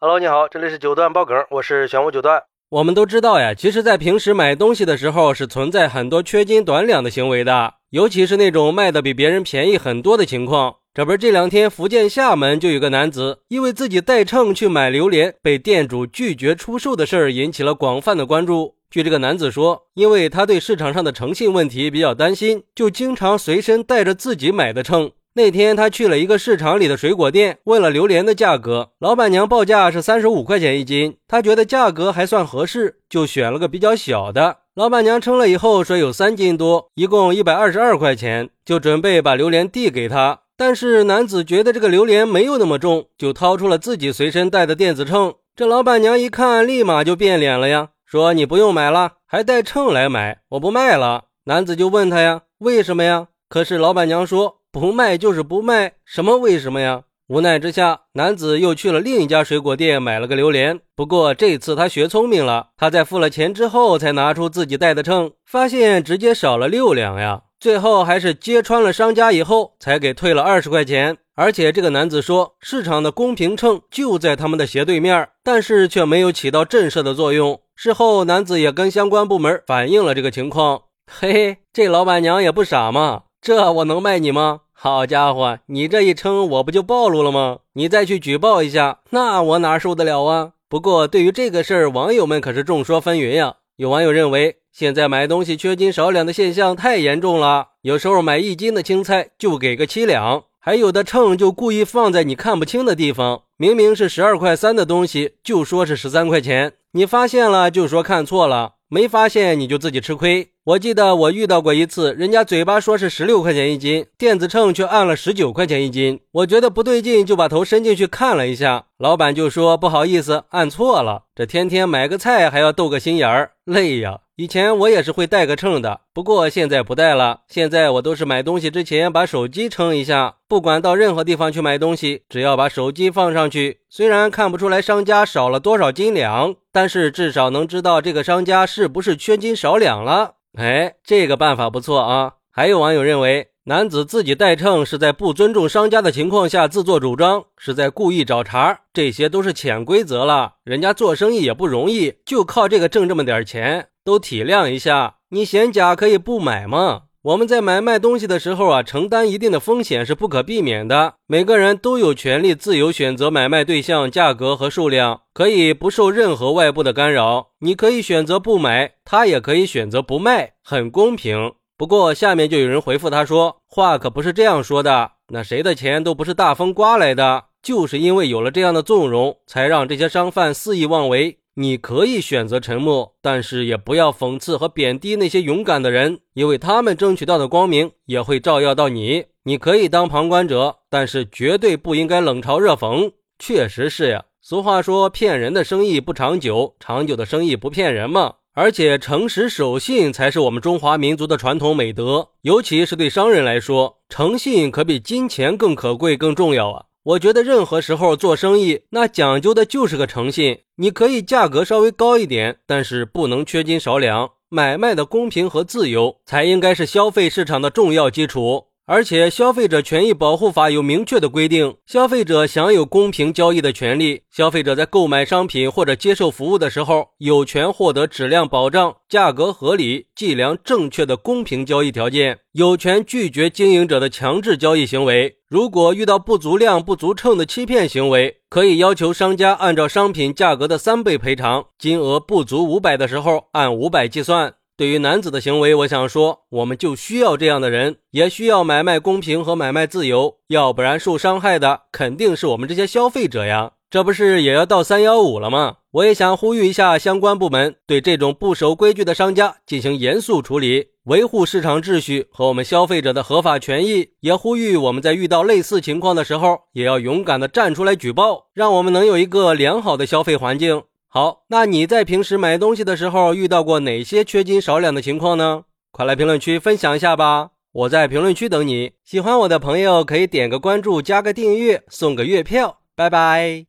[0.00, 2.40] Hello，你好，这里是九段爆梗，我是玄武九段。
[2.70, 10.76] 我们都知道呀，其实，在平时买东西的时候，是存在很多缺斤短两的行为的，尤其是那种卖的比别人便宜很多的情况。
[10.94, 18.76] 这不是这两天福建厦门就有个男子，因为自己带秤去买榴莲，被店主拒绝出售的事儿引起了广泛的关注。
[18.88, 25.10] 据这个男子说，因为他对市场上的诚信问题比较担心，就经常随身带着自己买的秤。
[25.38, 34.56] 那天他去了一个市场里的水果店，问了榴莲的价格，老板娘报价是三十五块钱一斤，他觉得价格还算合适，就选了个比较小的。
[34.74, 40.40] 老板娘称了以后说有三斤多，一共一百二十二块钱，就准备把榴莲递给他。
[40.56, 45.34] 但是男子觉得这个榴莲没有那么重，就掏出了自己随身带的电子秤。
[45.54, 51.26] 这老板娘一看，立马就变脸了呀，说你不用买了，还带秤来买，我不卖了。
[51.44, 53.28] 男子就问他呀，为什么呀？
[53.48, 54.56] 可是老板娘说。
[54.78, 57.02] 不卖就是不卖，什么为什么呀？
[57.28, 60.80] 无奈之下，男子又去了另一家水果店买了个榴莲。
[60.96, 67.42] 不过这次他学聪明了，他在付了钱之后才拿出自己带的秤，发现直接少了六两呀。
[67.60, 71.18] 最后还是揭穿了商家以后，才给退了二十块钱。
[71.34, 77.60] 而且这个男子说，市场的公平秤就在他们的斜对面，但是却没有起到震慑的作用。
[77.74, 80.82] 事后，男子也跟相关部门反映了这个情况。
[81.10, 83.24] 嘿嘿，这老板娘也不傻嘛。
[83.40, 84.60] 这我能卖你吗？
[84.80, 87.58] 好家伙，你这一称，我不就暴露了吗？
[87.72, 90.52] 你再去举报一下，那我哪受得了啊？
[90.68, 93.56] 不过对于这个事儿，网友们可是众说纷纭呀。
[93.74, 108.74] 有网友认为，现在买东西缺斤少两的现象太严重了，有时候买一斤的青菜就给个七两，还有的秤就故意放在你看不清的地方，明明是十二块三的东西，就说是十三块钱，你发现了就说看错了。
[108.88, 110.50] 没发现你就自己吃亏。
[110.64, 116.20] 我记得我遇到过一次，人家嘴巴说是十六块钱一斤，电子秤却按了十九块钱一斤。
[116.32, 121.24] 我觉得不对劲，就把头伸进去看了一下，老板就说不好意思，按错了。
[121.34, 124.20] 这天天买个菜还要斗个心眼儿，累呀。
[124.40, 127.40] 以前我也是会带个秤的，不过现在不带了。
[127.48, 140.34] 现在我都是买东西之前把手机称一下，不管到任何地方去买东西，只要把手机放上去，虽然看不出来商家少了多少斤两，但是至少能知道这个商家是不是缺斤少两了。
[140.56, 142.34] 哎，这个办法不错啊。
[142.52, 150.54] 还有网友认为，男子自己带秤是在不尊重商家的情况下自作主张，是在故意找茬，这些都是潜规则了。
[150.64, 153.88] 人家做生意也不容易，就靠这个挣这么点钱。
[154.02, 157.02] 都体谅一下，你嫌假可以不买吗？
[157.20, 161.16] 我们在买卖东西的时候啊，承担一定的风险是不可避免的。
[161.26, 167.48] 每个人都有权利自由选择买卖对象、价格和数量，可以不受任何外部的干扰。
[167.58, 171.52] 你可以选择不买，他也可以选择不卖，很公平。
[171.78, 175.12] 不过下面就有人回复他说，话可不是这样说的。
[175.28, 181.38] 那谁的钱都不是大风刮来的，就是因为有了这样的纵容，才让这些商贩肆意妄为。
[181.54, 189.26] 你可以选择沉默，但是也不要讽刺和贬低那些勇敢的人，因为他们争取到的光明也会照耀到你。
[189.44, 193.12] 你可以当旁观者，但是绝对不应该冷嘲热讽。
[193.38, 198.34] 确实是呀，俗话说骗人的生意不长久，长久的生意不骗人嘛。
[198.60, 206.86] 而且诚实守信才是我们中华民族的传统美德，尤其是对商人来说，诚信可比金钱更可贵、更重要啊。
[207.04, 210.62] 我觉得任何时候做生意，那讲究的就是个诚信。
[210.74, 214.28] 你可以价格稍微高一点，但是不能缺斤少两。
[214.48, 218.64] 买卖的公平和自由，才应该是消费市场的重要基础。
[218.90, 224.22] 而且，《消费者权益保护法》有明确的规定，消费者享有公平交易的权利。
[224.30, 235.36] 消费者在购买商品或者接受服务的时候，有权获得质量保障、价格合理、计量正确的公平交易条件，有权拒绝经营者的强制交易行为。
[235.50, 244.54] 如果遇到不足量、不足称的欺骗行为，可以要求商家按照商品价格的三倍赔偿，金额不足五百的时候，按五百计算。
[244.78, 253.72] 对于男子的行为，我想说，我们就需要这样的人，也需要买卖公平和买卖自由，要不然受伤害的肯定是我们这些消费者呀。
[253.90, 255.78] 这不是也要到三幺五了吗？
[255.90, 264.10] 我也想呼吁一下相关部门，对这种不守规矩的商家进行严肃处理，维护市场秩序和我们消费者的合法权益。
[264.20, 270.82] 也呼吁我们在遇到类似情况的时候，也要勇敢的站出来举报，让我们能有一个良好的消费环境。
[271.10, 275.64] 好，那你在平时买东西的时候遇到过哪些缺斤少两的情况呢？
[275.90, 277.52] 快来评论区分享一下吧！
[277.72, 278.92] 我在评论区等你。
[279.04, 282.80] 喜欢我的朋友可以点个关注，加个订阅，送个月票。
[282.94, 283.67] 拜拜。